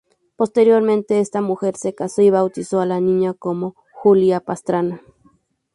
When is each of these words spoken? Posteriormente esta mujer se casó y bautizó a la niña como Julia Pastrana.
Posteriormente 0.35 1.19
esta 1.19 1.41
mujer 1.41 1.77
se 1.77 1.93
casó 1.93 2.23
y 2.23 2.31
bautizó 2.31 2.81
a 2.81 2.87
la 2.87 2.99
niña 2.99 3.35
como 3.35 3.75
Julia 3.93 4.39
Pastrana. 4.39 4.99